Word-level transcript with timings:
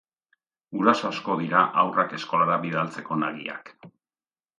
Guraso 0.77 1.09
asko 1.09 1.35
dira 1.41 1.61
haurrak 1.81 2.15
eskolara 2.19 2.57
bidaltzeko 2.65 3.19
nagiak. 3.25 3.71